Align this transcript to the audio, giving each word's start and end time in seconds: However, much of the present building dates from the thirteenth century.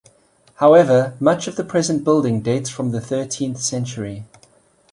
However, 0.55 1.15
much 1.19 1.47
of 1.47 1.57
the 1.57 1.63
present 1.63 2.03
building 2.03 2.41
dates 2.41 2.71
from 2.71 2.89
the 2.89 2.99
thirteenth 3.01 3.61
century. 3.61 4.25